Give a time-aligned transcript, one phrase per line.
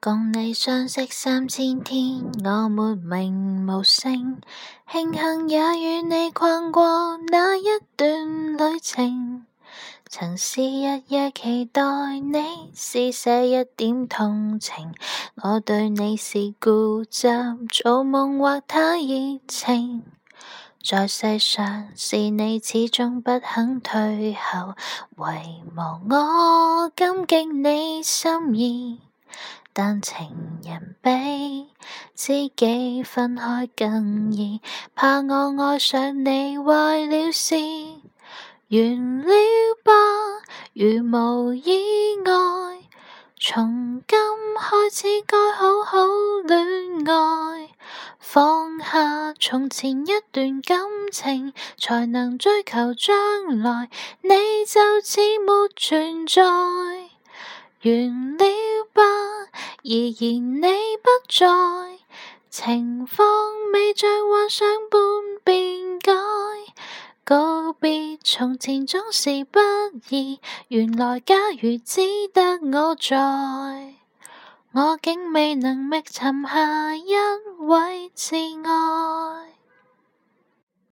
[0.00, 4.40] 共你相识三千天，我没名无姓，
[4.90, 7.64] 庆幸也与你逛过那一
[7.96, 9.44] 段旅程。
[10.08, 11.82] 曾是日夜期待
[12.18, 14.94] 你施舍一点同情，
[15.36, 17.28] 我对你是固执，
[17.70, 20.04] 做梦或太热情。
[20.84, 24.74] 在世上是你始终不肯退后，
[25.16, 29.00] 唯望我感激你心意。
[29.74, 31.70] 但情人比
[32.14, 34.60] 知己分开更易，
[34.94, 37.54] 怕我爱上你坏了事，
[38.68, 39.32] 完了
[39.82, 39.92] 吧，
[40.74, 41.72] 如无意
[42.26, 42.32] 外，
[43.40, 44.18] 从今
[44.60, 46.06] 开始该好好
[46.46, 47.70] 恋爱，
[48.18, 50.78] 放下从前一段感
[51.10, 53.88] 情，才能追求将来，
[54.20, 56.42] 你就似没存在，
[57.90, 58.41] 完。
[59.84, 60.60] 而然你
[61.02, 61.44] 不在，
[62.50, 63.26] 情况
[63.72, 65.00] 未像幻想般
[65.44, 66.12] 变改。
[67.24, 69.58] 告别从前总是不
[70.10, 72.00] 易，原来假如只
[72.32, 72.42] 得
[72.78, 73.94] 我在，
[74.72, 77.14] 我竟未能觅寻下一
[77.58, 79.51] 位挚爱。